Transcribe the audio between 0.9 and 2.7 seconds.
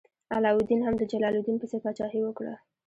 د جلال الدین پسې پاچاهي وکړه.